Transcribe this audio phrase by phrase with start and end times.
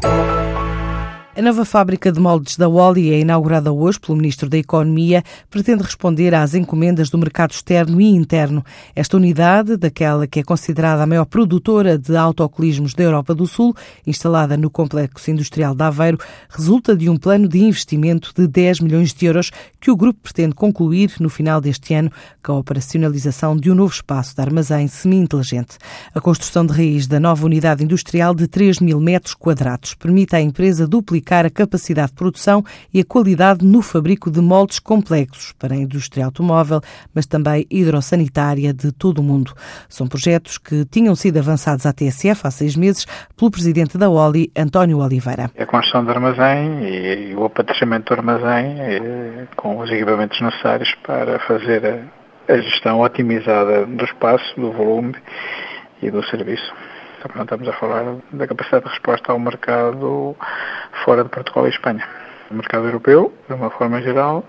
[0.00, 0.69] Tchau.
[1.36, 5.84] A nova fábrica de moldes da Wally é inaugurada hoje pelo Ministro da Economia, pretende
[5.84, 8.64] responder às encomendas do mercado externo e interno.
[8.96, 13.76] Esta unidade, daquela que é considerada a maior produtora de autocolismos da Europa do Sul,
[14.04, 19.14] instalada no Complexo Industrial de Aveiro, resulta de um plano de investimento de 10 milhões
[19.14, 22.10] de euros que o grupo pretende concluir no final deste ano
[22.42, 25.78] com a operacionalização de um novo espaço de armazém semi-inteligente.
[26.12, 30.40] A construção de raiz da nova unidade industrial de 3 mil metros quadrados permite à
[30.40, 35.52] empresa duplicar multiplicar a capacidade de produção e a qualidade no fabrico de moldes complexos
[35.52, 36.80] para a indústria automóvel,
[37.14, 39.52] mas também hidrossanitária de todo o mundo.
[39.88, 44.50] São projetos que tinham sido avançados à TSF há seis meses pelo presidente da OLI,
[44.56, 45.50] António Oliveira.
[45.58, 51.38] A construção do armazém e o apatrechamento do armazém eh, com os equipamentos necessários para
[51.40, 52.04] fazer
[52.48, 55.14] a gestão otimizada do espaço, do volume
[56.02, 56.72] e do serviço.
[57.22, 60.34] Também estamos a falar da capacidade de resposta ao mercado
[61.04, 62.06] fora de Portugal e Espanha.
[62.50, 64.42] O mercado europeu, de uma forma geral,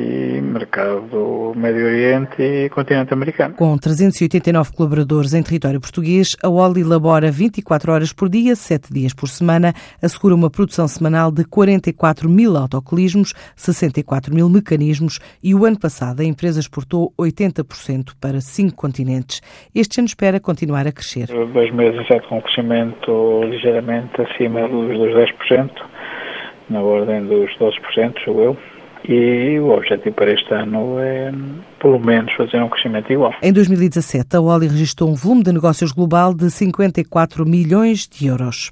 [0.00, 3.54] e mercado Médio Oriente e continente americano.
[3.54, 9.12] Com 389 colaboradores em território português, a OLI elabora 24 horas por dia, 7 dias
[9.12, 15.64] por semana, assegura uma produção semanal de 44 mil autocolismos, 64 mil mecanismos e o
[15.64, 19.40] ano passado a empresa exportou 80% para cinco continentes.
[19.74, 21.26] Este ano espera continuar a crescer.
[21.26, 25.70] Dois meses já com um crescimento ligeiramente acima dos, dos 10%,
[26.70, 28.56] na ordem dos 12%, sou eu
[29.08, 31.32] e o objetivo para este ano é,
[31.80, 33.32] pelo menos, fazer um crescimento igual.
[33.42, 38.70] Em 2017, a Oli registrou um volume de negócios global de 54 milhões de euros.